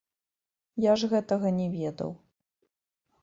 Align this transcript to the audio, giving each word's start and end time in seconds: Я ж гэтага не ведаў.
Я 0.85 0.93
ж 1.01 1.09
гэтага 1.11 1.47
не 1.59 1.67
ведаў. 1.75 2.11